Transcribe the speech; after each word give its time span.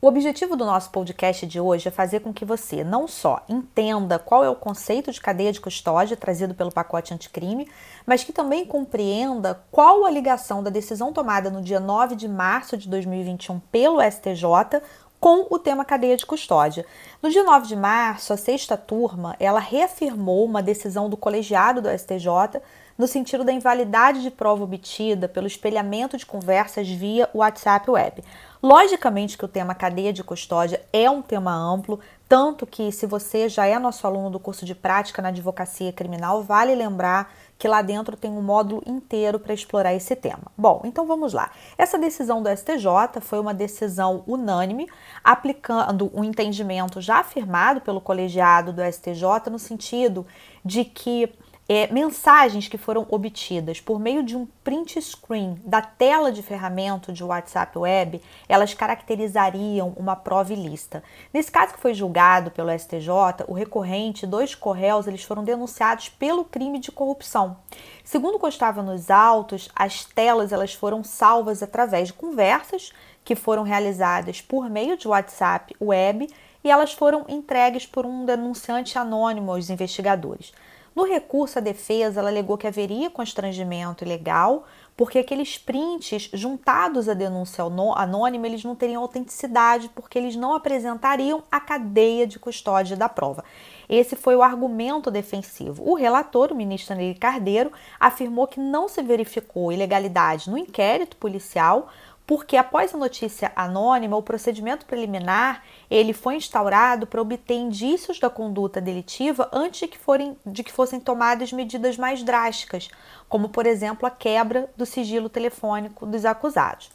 O 0.00 0.06
objetivo 0.06 0.54
do 0.54 0.64
nosso 0.64 0.90
podcast 0.90 1.44
de 1.44 1.58
hoje 1.58 1.88
é 1.88 1.90
fazer 1.90 2.20
com 2.20 2.32
que 2.32 2.44
você 2.44 2.84
não 2.84 3.08
só 3.08 3.42
entenda 3.48 4.16
qual 4.16 4.44
é 4.44 4.48
o 4.48 4.54
conceito 4.54 5.10
de 5.10 5.20
cadeia 5.20 5.50
de 5.50 5.60
custódia 5.60 6.16
trazido 6.16 6.54
pelo 6.54 6.70
pacote 6.70 7.12
anticrime, 7.12 7.68
mas 8.06 8.22
que 8.22 8.32
também 8.32 8.64
compreenda 8.64 9.60
qual 9.72 10.04
a 10.04 10.10
ligação 10.10 10.62
da 10.62 10.70
decisão 10.70 11.12
tomada 11.12 11.50
no 11.50 11.60
dia 11.60 11.80
9 11.80 12.14
de 12.14 12.28
março 12.28 12.76
de 12.76 12.88
2021 12.88 13.58
pelo 13.72 14.00
STJ 14.00 14.80
com 15.18 15.48
o 15.50 15.58
tema 15.58 15.84
cadeia 15.84 16.16
de 16.16 16.24
custódia. 16.24 16.86
No 17.20 17.28
dia 17.28 17.42
9 17.42 17.66
de 17.66 17.74
março, 17.74 18.32
a 18.32 18.36
sexta 18.36 18.76
turma, 18.76 19.34
ela 19.40 19.58
reafirmou 19.58 20.44
uma 20.44 20.62
decisão 20.62 21.10
do 21.10 21.16
colegiado 21.16 21.82
do 21.82 21.88
STJ 21.90 22.62
no 22.98 23.06
sentido 23.06 23.44
da 23.44 23.52
invalidade 23.52 24.20
de 24.20 24.30
prova 24.30 24.64
obtida 24.64 25.28
pelo 25.28 25.46
espelhamento 25.46 26.16
de 26.16 26.26
conversas 26.26 26.88
via 26.88 27.30
WhatsApp 27.32 27.88
Web. 27.88 28.24
Logicamente 28.60 29.38
que 29.38 29.44
o 29.44 29.48
tema 29.48 29.72
cadeia 29.72 30.12
de 30.12 30.24
custódia 30.24 30.82
é 30.92 31.08
um 31.08 31.22
tema 31.22 31.54
amplo, 31.54 32.00
tanto 32.28 32.66
que 32.66 32.90
se 32.90 33.06
você 33.06 33.48
já 33.48 33.66
é 33.66 33.78
nosso 33.78 34.04
aluno 34.04 34.30
do 34.30 34.40
curso 34.40 34.66
de 34.66 34.74
prática 34.74 35.22
na 35.22 35.28
advocacia 35.28 35.92
criminal, 35.92 36.42
vale 36.42 36.74
lembrar 36.74 37.32
que 37.56 37.68
lá 37.68 37.82
dentro 37.82 38.16
tem 38.16 38.30
um 38.30 38.42
módulo 38.42 38.82
inteiro 38.84 39.38
para 39.38 39.54
explorar 39.54 39.94
esse 39.94 40.14
tema. 40.16 40.50
Bom, 40.56 40.82
então 40.84 41.06
vamos 41.06 41.32
lá. 41.32 41.52
Essa 41.76 41.98
decisão 41.98 42.42
do 42.42 42.48
STJ 42.48 43.20
foi 43.20 43.38
uma 43.38 43.54
decisão 43.54 44.24
unânime, 44.26 44.88
aplicando 45.22 46.10
um 46.12 46.24
entendimento 46.24 47.00
já 47.00 47.18
afirmado 47.18 47.80
pelo 47.80 48.00
colegiado 48.00 48.72
do 48.72 48.82
STJ 48.82 49.50
no 49.50 49.58
sentido 49.58 50.26
de 50.64 50.84
que 50.84 51.32
é, 51.68 51.86
mensagens 51.92 52.66
que 52.66 52.78
foram 52.78 53.06
obtidas 53.10 53.78
por 53.78 54.00
meio 54.00 54.22
de 54.22 54.34
um 54.34 54.46
print 54.64 55.00
screen 55.02 55.60
da 55.66 55.82
tela 55.82 56.32
de 56.32 56.42
ferramenta 56.42 57.12
de 57.12 57.22
WhatsApp 57.22 57.78
Web, 57.78 58.22
elas 58.48 58.72
caracterizariam 58.72 59.92
uma 59.94 60.16
prova 60.16 60.54
ilícita. 60.54 61.02
Nesse 61.32 61.52
caso 61.52 61.74
que 61.74 61.80
foi 61.80 61.92
julgado 61.92 62.50
pelo 62.50 62.70
STJ, 62.70 63.44
o 63.46 63.52
recorrente 63.52 64.24
e 64.24 64.28
dois 64.28 64.54
corréus 64.54 65.06
eles 65.06 65.22
foram 65.22 65.44
denunciados 65.44 66.08
pelo 66.08 66.42
crime 66.42 66.78
de 66.78 66.90
corrupção. 66.90 67.58
Segundo 68.02 68.38
constava 68.38 68.82
nos 68.82 69.10
autos, 69.10 69.68
as 69.76 70.06
telas 70.06 70.52
elas 70.52 70.72
foram 70.72 71.04
salvas 71.04 71.62
através 71.62 72.08
de 72.08 72.14
conversas 72.14 72.92
que 73.22 73.36
foram 73.36 73.62
realizadas 73.62 74.40
por 74.40 74.70
meio 74.70 74.96
de 74.96 75.06
WhatsApp 75.06 75.76
Web 75.78 76.30
e 76.64 76.70
elas 76.70 76.94
foram 76.94 77.26
entregues 77.28 77.84
por 77.84 78.06
um 78.06 78.24
denunciante 78.24 78.98
anônimo 78.98 79.52
aos 79.52 79.68
investigadores. 79.68 80.50
No 80.98 81.04
recurso, 81.04 81.60
a 81.60 81.62
defesa 81.62 82.20
alegou 82.20 82.58
que 82.58 82.66
haveria 82.66 83.08
constrangimento 83.08 84.02
ilegal, 84.02 84.64
porque 84.96 85.20
aqueles 85.20 85.56
prints 85.56 86.28
juntados 86.32 87.08
à 87.08 87.14
denúncia 87.14 87.62
anônima, 87.62 88.48
eles 88.48 88.64
não 88.64 88.74
teriam 88.74 89.02
autenticidade, 89.02 89.88
porque 89.94 90.18
eles 90.18 90.34
não 90.34 90.56
apresentariam 90.56 91.44
a 91.52 91.60
cadeia 91.60 92.26
de 92.26 92.36
custódia 92.36 92.96
da 92.96 93.08
prova. 93.08 93.44
Esse 93.88 94.16
foi 94.16 94.34
o 94.34 94.42
argumento 94.42 95.08
defensivo. 95.08 95.88
O 95.88 95.94
relator, 95.94 96.50
o 96.50 96.56
ministro 96.56 96.96
Ney 96.96 97.14
Cardeiro, 97.14 97.70
afirmou 98.00 98.48
que 98.48 98.58
não 98.58 98.88
se 98.88 99.00
verificou 99.00 99.70
ilegalidade 99.70 100.50
no 100.50 100.58
inquérito 100.58 101.16
policial, 101.16 101.90
porque 102.28 102.58
após 102.58 102.94
a 102.94 102.98
notícia 102.98 103.50
anônima, 103.56 104.14
o 104.14 104.22
procedimento 104.22 104.84
preliminar 104.84 105.62
ele 105.90 106.12
foi 106.12 106.36
instaurado 106.36 107.06
para 107.06 107.22
obter 107.22 107.54
indícios 107.54 108.20
da 108.20 108.28
conduta 108.28 108.82
delitiva 108.82 109.48
antes 109.50 109.80
de 109.80 109.88
que, 109.88 109.96
forem, 109.96 110.36
de 110.44 110.62
que 110.62 110.70
fossem 110.70 111.00
tomadas 111.00 111.54
medidas 111.54 111.96
mais 111.96 112.22
drásticas, 112.22 112.90
como 113.30 113.48
por 113.48 113.64
exemplo 113.64 114.06
a 114.06 114.10
quebra 114.10 114.68
do 114.76 114.84
sigilo 114.84 115.30
telefônico 115.30 116.04
dos 116.04 116.26
acusados. 116.26 116.90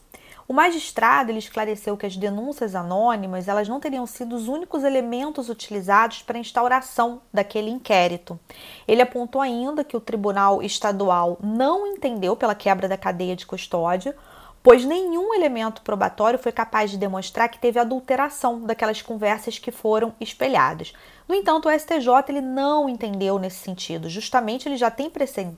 O 0.47 0.53
magistrado 0.53 1.31
ele 1.31 1.39
esclareceu 1.39 1.97
que 1.97 2.05
as 2.05 2.15
denúncias 2.15 2.75
anônimas 2.75 3.47
elas 3.47 3.67
não 3.67 3.79
teriam 3.79 4.05
sido 4.05 4.35
os 4.35 4.47
únicos 4.47 4.83
elementos 4.83 5.49
utilizados 5.49 6.21
para 6.21 6.37
a 6.37 6.41
instauração 6.41 7.21
daquele 7.33 7.71
inquérito. 7.71 8.39
Ele 8.87 9.01
apontou 9.01 9.41
ainda 9.41 9.83
que 9.83 9.97
o 9.97 10.01
Tribunal 10.01 10.61
Estadual 10.61 11.39
não 11.41 11.87
entendeu 11.87 12.35
pela 12.35 12.53
quebra 12.53 12.87
da 12.87 12.97
cadeia 12.97 13.35
de 13.35 13.47
custódia, 13.47 14.15
pois 14.63 14.85
nenhum 14.85 15.33
elemento 15.35 15.81
probatório 15.81 16.39
foi 16.39 16.53
capaz 16.53 16.89
de 16.89 16.97
demonstrar 16.97 17.49
que 17.49 17.59
teve 17.59 17.77
adulteração 17.77 18.61
daquelas 18.61 19.01
conversas 19.01 19.59
que 19.59 19.71
foram 19.71 20.15
espelhadas. 20.21 20.93
No 21.27 21.35
entanto, 21.35 21.67
o 21.67 21.71
STJ 21.71 22.07
ele 22.29 22.41
não 22.41 22.87
entendeu 22.87 23.37
nesse 23.37 23.57
sentido. 23.57 24.09
Justamente 24.09 24.67
ele 24.67 24.77
já 24.77 24.89
tem 24.89 25.11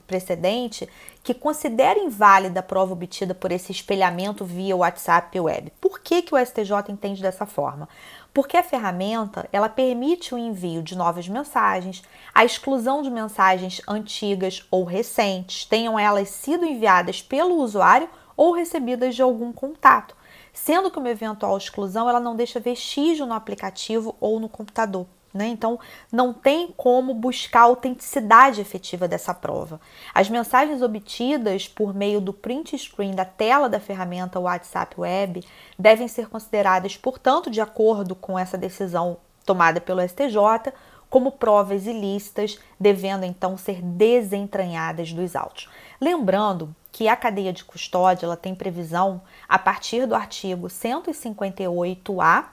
precedente 0.08 0.88
que 1.24 1.34
considera 1.34 2.00
inválida 2.00 2.60
a 2.60 2.64
prova 2.64 2.94
obtida 2.94 3.34
por 3.34 3.52
esse 3.52 3.72
espelhamento 3.72 4.44
via 4.44 4.76
WhatsApp 4.76 5.36
e 5.36 5.42
web. 5.42 5.72
Por 5.80 6.00
que, 6.00 6.22
que 6.22 6.34
o 6.34 6.44
STJ 6.44 6.90
entende 6.90 7.22
dessa 7.22 7.46
forma? 7.46 7.90
Porque 8.34 8.58
a 8.58 8.64
ferramenta 8.64 9.48
ela 9.52 9.70
permite 9.70 10.36
o 10.36 10.38
envio 10.38 10.84
de 10.84 10.96
novas 10.96 11.28
mensagens, 11.28 12.04
a 12.34 12.44
exclusão 12.44 13.02
de 13.02 13.10
mensagens 13.10 13.82
antigas 13.88 14.66
ou 14.70 14.84
recentes, 14.84 15.66
tenham 15.66 15.98
elas 15.98 16.30
sido 16.30 16.66
enviadas 16.66 17.22
pelo 17.22 17.56
usuário 17.56 18.10
ou 18.36 18.54
recebidas 18.54 19.16
de 19.16 19.22
algum 19.22 19.52
contato, 19.52 20.16
sendo 20.54 20.90
que 20.90 21.00
uma 21.00 21.10
eventual 21.10 21.58
exclusão 21.58 22.10
ela 22.10 22.20
não 22.20 22.36
deixa 22.36 22.60
vestígio 22.60 23.26
no 23.26 23.34
aplicativo 23.34 24.16
ou 24.20 24.40
no 24.40 24.50
computador. 24.50 25.06
Né? 25.36 25.48
Então, 25.48 25.78
não 26.10 26.32
tem 26.32 26.74
como 26.78 27.14
buscar 27.14 27.60
a 27.60 27.64
autenticidade 27.64 28.62
efetiva 28.62 29.06
dessa 29.06 29.34
prova. 29.34 29.82
As 30.14 30.30
mensagens 30.30 30.82
obtidas 30.82 31.68
por 31.68 31.94
meio 31.94 32.22
do 32.22 32.32
print 32.32 32.78
screen 32.78 33.14
da 33.14 33.26
tela 33.26 33.68
da 33.68 33.78
ferramenta 33.78 34.40
WhatsApp 34.40 34.96
Web 34.98 35.44
devem 35.78 36.08
ser 36.08 36.30
consideradas, 36.30 36.96
portanto, 36.96 37.50
de 37.50 37.60
acordo 37.60 38.16
com 38.16 38.40
essa 38.40 38.58
decisão 38.58 39.18
tomada 39.46 39.82
pelo 39.82 40.02
STJ, 40.02 40.72
como 41.10 41.34
provas 41.34 41.86
ilícitas, 41.86 42.58
devendo 42.80 43.26
então 43.26 43.58
ser 43.58 43.82
desentranhadas 43.82 45.12
dos 45.12 45.36
autos. 45.36 45.70
Lembrando 46.00 46.74
que 46.96 47.10
a 47.10 47.16
cadeia 47.18 47.52
de 47.52 47.66
custódia 47.66 48.26
ela 48.26 48.38
tem 48.38 48.56
previsão 48.56 49.22
a 49.50 49.60
partir 49.60 50.08
do 50.08 50.16
artigo 50.16 50.68
158A 50.68 52.46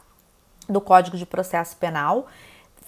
do 0.69 0.81
Código 0.81 1.17
de 1.17 1.25
Processo 1.25 1.77
Penal. 1.77 2.27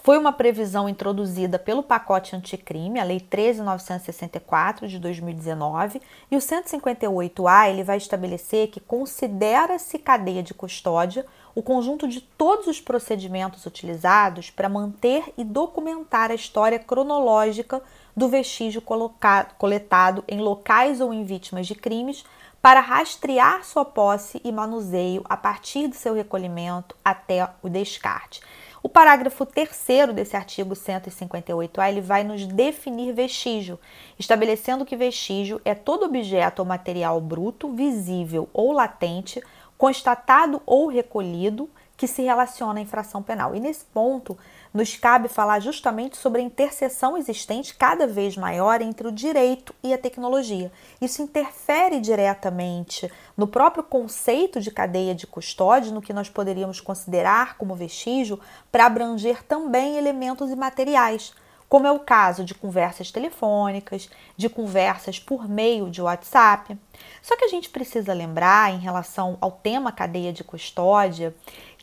Foi 0.03 0.19
uma 0.19 0.33
previsão 0.33 0.89
introduzida 0.89 1.57
pelo 1.57 1.81
pacote 1.81 2.35
anticrime, 2.35 2.99
a 2.99 3.05
Lei 3.05 3.21
13.964 3.21 4.89
de 4.89 4.99
2019, 4.99 6.03
e 6.29 6.35
o 6.35 6.41
158A 6.41 7.71
ele 7.71 7.85
vai 7.85 7.99
estabelecer 7.99 8.67
que 8.67 8.81
considera-se 8.81 9.97
cadeia 10.01 10.43
de 10.43 10.53
custódia 10.53 11.25
o 11.55 11.63
conjunto 11.63 12.09
de 12.09 12.21
todos 12.21 12.67
os 12.67 12.81
procedimentos 12.81 13.65
utilizados 13.65 14.51
para 14.51 14.69
manter 14.69 15.33
e 15.39 15.45
documentar 15.45 16.31
a 16.31 16.35
história 16.35 16.79
cronológica 16.79 17.83
do 18.17 18.29
vestígio 18.29 18.83
colocado, 18.83 19.55
coletado 19.57 20.25
em 20.27 20.41
locais 20.41 21.01
ou 21.01 21.13
em 21.13 21.25
vítimas 21.25 21.67
de 21.67 21.75
crimes 21.75 22.25
para 22.61 22.81
rastrear 22.81 23.63
sua 23.63 23.85
posse 23.85 24.41
e 24.43 24.51
manuseio 24.51 25.23
a 25.29 25.37
partir 25.37 25.87
do 25.87 25.95
seu 25.95 26.15
recolhimento 26.15 26.97
até 27.05 27.47
o 27.63 27.69
descarte. 27.69 28.41
O 28.83 28.89
parágrafo 28.89 29.47
terceiro 29.47 30.13
desse 30.13 30.37
artigo 30.37 30.75
158A 30.75 31.89
ele 31.89 32.03
vai 32.03 32.23
nos 32.23 32.47
definir 32.47 33.15
vestígio, 33.15 33.79
estabelecendo 34.19 34.85
que 34.85 34.95
vestígio 34.95 35.59
é 35.65 35.75
todo 35.75 36.05
objeto 36.05 36.61
ou 36.61 36.67
material 36.67 37.19
bruto, 37.19 37.71
visível 37.73 38.49
ou 38.53 38.73
latente, 38.73 39.43
constatado 39.77 40.63
ou 40.65 40.89
recolhido 40.89 41.69
que 41.97 42.07
se 42.07 42.23
relaciona 42.23 42.81
à 42.81 42.83
infração 42.83 43.23
penal. 43.23 43.55
E 43.55 43.61
nesse 43.61 43.85
ponto, 43.87 44.37
nos 44.73 44.97
cabe 44.97 45.29
falar 45.29 45.61
justamente 45.61 46.17
sobre 46.17 46.41
a 46.41 46.45
interseção 46.45 47.17
existente 47.17 47.75
cada 47.77 48.07
vez 48.09 48.37
maior 48.37 48.83
entre 48.83 49.07
o 49.07 49.13
direito 49.13 49.73
e 49.83 49.95
a 49.95 49.99
tecnologia. 49.99 50.73
Isso 51.01 51.23
interfere 51.23 52.01
diretamente 52.01 53.11
no 53.37 53.47
próprio 53.47 53.85
conceito 53.85 54.61
de 54.61 54.73
cadeia 54.73 55.15
de 55.15 55.27
custódia, 55.29 55.93
no 55.93 56.03
que 56.03 56.13
nós 56.13 56.29
poderíamos 56.29 56.81
considerar 56.81 57.57
como 57.57 57.77
vestígio, 57.77 58.41
para 58.73 58.87
abranger 58.87 59.45
também 59.45 59.97
elementos 59.97 60.51
imateriais, 60.51 61.33
como 61.75 61.89
é 61.89 61.91
o 61.91 61.99
caso 61.99 62.45
de 62.45 62.55
conversas 62.55 63.11
telefônicas, 63.11 64.09
de 64.37 64.49
conversas 64.49 65.19
por 65.19 65.49
meio 65.49 65.91
de 65.91 66.01
WhatsApp. 66.01 66.79
Só 67.21 67.37
que 67.37 67.45
a 67.45 67.49
gente 67.49 67.69
precisa 67.69 68.15
lembrar, 68.15 68.73
em 68.73 68.79
relação 68.79 69.37
ao 69.41 69.51
tema 69.51 69.91
cadeia 69.91 70.33
de 70.33 70.45
custódia, 70.45 71.35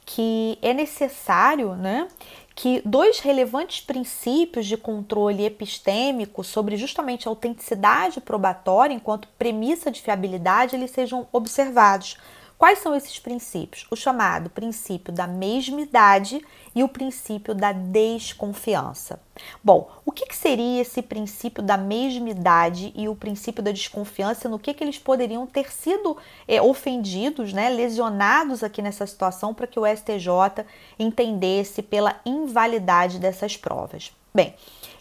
que 0.06 0.58
é 0.62 0.74
necessário 0.74 1.76
né, 1.76 2.08
que 2.56 2.82
dois 2.86 3.20
relevantes 3.20 3.82
princípios 3.82 4.66
de 4.66 4.78
controle 4.78 5.44
epistêmico 5.44 6.42
sobre 6.42 6.78
justamente 6.78 7.28
a 7.28 7.32
autenticidade 7.32 8.22
probatória 8.22 8.94
enquanto 8.94 9.28
premissa 9.38 9.92
de 9.92 10.02
fiabilidade 10.02 10.74
eles 10.74 10.92
sejam 10.92 11.28
observados. 11.34 12.16
Quais 12.62 12.78
são 12.78 12.94
esses 12.94 13.18
princípios? 13.18 13.88
O 13.90 13.96
chamado 13.96 14.48
princípio 14.48 15.12
da 15.12 15.26
mesmidade 15.26 16.46
e 16.76 16.84
o 16.84 16.88
princípio 16.88 17.56
da 17.56 17.72
desconfiança. 17.72 19.20
Bom, 19.64 19.90
o 20.06 20.12
que, 20.12 20.28
que 20.28 20.36
seria 20.36 20.80
esse 20.80 21.02
princípio 21.02 21.64
da 21.64 21.76
mesmidade 21.76 22.94
e 22.96 23.10
o 23.10 23.16
princípio 23.16 23.64
da 23.64 23.72
desconfiança? 23.72 24.48
No 24.48 24.60
que, 24.60 24.76
que 24.76 24.84
eles 24.84 25.00
poderiam 25.00 25.48
ter 25.48 25.72
sido 25.72 26.16
é, 26.48 26.62
ofendidos, 26.62 27.52
né, 27.52 27.68
lesionados 27.68 28.64
aqui 28.64 28.80
nessa 28.80 29.08
situação 29.08 29.56
para 29.56 29.66
que 29.66 29.80
o 29.80 29.88
STJ 29.88 30.64
entendesse 31.00 31.82
pela 31.82 32.22
invalidade 32.24 33.18
dessas 33.18 33.58
provas? 33.58 34.16
Bem, 34.36 34.54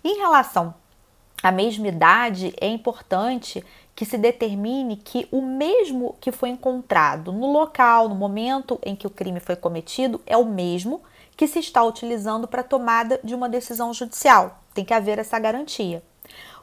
em 0.03 0.17
relação 0.17 0.73
à 1.43 1.51
mesmidade, 1.51 2.55
é 2.61 2.69
importante 2.69 3.65
que 3.95 4.05
se 4.05 4.17
determine 4.17 4.97
que 4.97 5.29
o 5.31 5.43
mesmo 5.43 6.17
que 6.21 6.33
foi 6.33 6.49
encontrado 6.49 7.33
no 7.33 7.51
local, 7.53 8.09
no 8.09 8.15
momento 8.15 8.79
em 8.83 8.97
que 8.97 9.07
o 9.07 9.11
crime 9.11 9.41
foi 9.41 9.57
cometido, 9.57 10.21
é 10.27 10.37
o 10.37 10.45
mesmo 10.45 11.03
que 11.37 11.47
se 11.47 11.59
está 11.59 11.83
utilizando 11.83 12.47
para 12.47 12.61
a 12.61 12.65
tomada 12.65 13.21
de 13.25 13.35
uma 13.35 13.49
decisão 13.49 13.93
judicial. 13.93 14.63
Tem 14.75 14.85
que 14.85 14.95
haver 14.95 15.19
essa 15.19 15.39
garantia. 15.39 16.03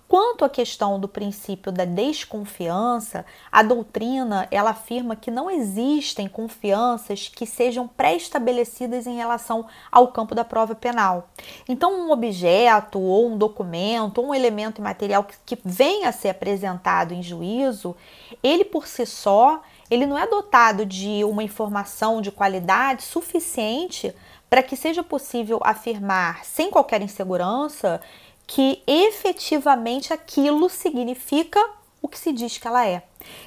Quanto 0.07 0.45
à 0.45 0.49
questão 0.49 0.97
do 0.97 1.07
princípio 1.07 1.69
da 1.69 1.83
desconfiança, 1.83 3.25
a 3.51 3.61
doutrina 3.61 4.47
ela 4.49 4.69
afirma 4.69 5.17
que 5.17 5.29
não 5.29 5.51
existem 5.51 6.29
confianças 6.29 7.27
que 7.27 7.45
sejam 7.45 7.89
pré-estabelecidas 7.89 9.05
em 9.05 9.17
relação 9.17 9.65
ao 9.91 10.07
campo 10.07 10.33
da 10.33 10.45
prova 10.45 10.73
penal. 10.73 11.27
Então, 11.67 11.93
um 11.93 12.11
objeto 12.11 13.01
ou 13.01 13.27
um 13.27 13.37
documento 13.37 14.19
ou 14.19 14.27
um 14.27 14.33
elemento 14.33 14.81
material 14.81 15.25
que, 15.25 15.35
que 15.45 15.61
venha 15.65 16.07
a 16.07 16.13
ser 16.13 16.29
apresentado 16.29 17.13
em 17.13 17.21
juízo, 17.21 17.93
ele 18.41 18.63
por 18.63 18.87
si 18.87 19.05
só, 19.05 19.61
ele 19.91 20.05
não 20.05 20.17
é 20.17 20.25
dotado 20.25 20.85
de 20.85 21.21
uma 21.25 21.43
informação 21.43 22.21
de 22.21 22.31
qualidade 22.31 23.03
suficiente 23.03 24.15
para 24.49 24.63
que 24.63 24.77
seja 24.77 25.03
possível 25.03 25.59
afirmar 25.61 26.45
sem 26.45 26.71
qualquer 26.71 27.01
insegurança 27.01 28.01
que 28.47 28.81
efetivamente 28.87 30.13
aquilo 30.13 30.69
significa 30.69 31.59
o 32.01 32.07
que 32.07 32.17
se 32.17 32.31
diz 32.31 32.57
que 32.57 32.67
ela 32.67 32.87
é. 32.87 33.03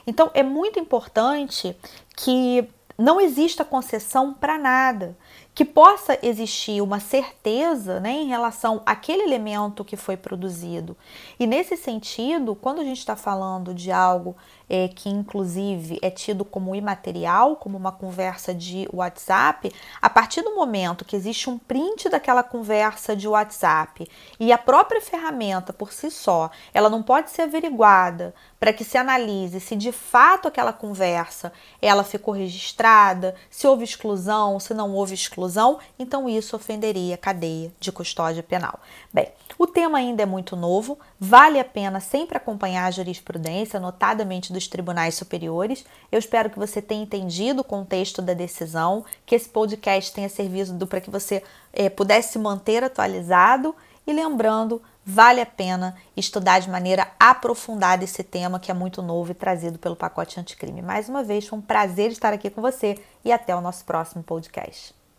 Então 0.06 0.30
é 0.34 0.42
muito 0.42 0.78
importante 0.78 1.74
que 2.14 2.68
não 2.98 3.18
exista 3.18 3.64
concessão 3.64 4.34
para 4.34 4.58
nada, 4.58 5.16
que 5.60 5.64
possa 5.66 6.18
existir 6.22 6.80
uma 6.80 6.98
certeza 6.98 8.00
né, 8.00 8.12
em 8.12 8.28
relação 8.28 8.80
àquele 8.86 9.24
elemento 9.24 9.84
que 9.84 9.94
foi 9.94 10.16
produzido. 10.16 10.96
E 11.38 11.46
nesse 11.46 11.76
sentido, 11.76 12.54
quando 12.54 12.80
a 12.80 12.84
gente 12.84 12.96
está 12.96 13.14
falando 13.14 13.74
de 13.74 13.92
algo 13.92 14.34
é, 14.70 14.86
que 14.86 15.08
inclusive 15.08 15.98
é 16.00 16.08
tido 16.10 16.44
como 16.44 16.76
imaterial, 16.76 17.56
como 17.56 17.76
uma 17.76 17.90
conversa 17.90 18.54
de 18.54 18.88
WhatsApp, 18.92 19.72
a 20.00 20.08
partir 20.08 20.42
do 20.42 20.54
momento 20.54 21.04
que 21.04 21.16
existe 21.16 21.50
um 21.50 21.58
print 21.58 22.08
daquela 22.08 22.44
conversa 22.44 23.16
de 23.16 23.26
WhatsApp 23.26 24.08
e 24.38 24.52
a 24.52 24.56
própria 24.56 25.00
ferramenta 25.00 25.72
por 25.72 25.92
si 25.92 26.08
só, 26.08 26.50
ela 26.72 26.88
não 26.88 27.02
pode 27.02 27.30
ser 27.30 27.42
averiguada 27.42 28.32
para 28.60 28.72
que 28.72 28.84
se 28.84 28.96
analise 28.96 29.58
se 29.58 29.74
de 29.74 29.90
fato 29.90 30.46
aquela 30.46 30.72
conversa 30.72 31.52
ela 31.82 32.04
ficou 32.04 32.32
registrada, 32.32 33.34
se 33.50 33.66
houve 33.66 33.82
exclusão, 33.82 34.60
se 34.60 34.72
não 34.72 34.94
houve 34.94 35.14
exclusão, 35.14 35.49
então 35.98 36.28
isso 36.28 36.56
ofenderia 36.56 37.14
a 37.14 37.18
cadeia 37.18 37.72
de 37.78 37.90
custódia 37.90 38.42
penal. 38.42 38.80
Bem, 39.12 39.28
o 39.58 39.66
tema 39.66 39.98
ainda 39.98 40.22
é 40.22 40.26
muito 40.26 40.56
novo, 40.56 40.98
vale 41.18 41.58
a 41.58 41.64
pena 41.64 42.00
sempre 42.00 42.36
acompanhar 42.36 42.86
a 42.86 42.90
jurisprudência, 42.90 43.78
notadamente 43.78 44.52
dos 44.52 44.66
tribunais 44.66 45.14
superiores. 45.14 45.84
Eu 46.10 46.18
espero 46.18 46.50
que 46.50 46.58
você 46.58 46.80
tenha 46.80 47.02
entendido 47.02 47.60
o 47.60 47.64
contexto 47.64 48.22
da 48.22 48.32
decisão, 48.32 49.04
que 49.26 49.34
esse 49.34 49.48
podcast 49.48 50.12
tenha 50.12 50.28
servido 50.28 50.86
para 50.86 51.00
que 51.00 51.10
você 51.10 51.42
é, 51.72 51.88
pudesse 51.88 52.32
se 52.32 52.38
manter 52.38 52.82
atualizado 52.82 53.74
e 54.06 54.12
lembrando, 54.12 54.82
vale 55.04 55.40
a 55.40 55.46
pena 55.46 55.96
estudar 56.16 56.58
de 56.58 56.70
maneira 56.70 57.08
aprofundada 57.18 58.04
esse 58.04 58.22
tema 58.22 58.58
que 58.58 58.70
é 58.70 58.74
muito 58.74 59.02
novo 59.02 59.30
e 59.30 59.34
trazido 59.34 59.78
pelo 59.78 59.96
pacote 59.96 60.40
anticrime. 60.40 60.82
Mais 60.82 61.08
uma 61.08 61.22
vez, 61.22 61.46
foi 61.46 61.58
um 61.58 61.62
prazer 61.62 62.10
estar 62.10 62.32
aqui 62.32 62.50
com 62.50 62.60
você 62.60 62.98
e 63.24 63.30
até 63.30 63.54
o 63.54 63.60
nosso 63.60 63.84
próximo 63.84 64.22
podcast. 64.22 64.99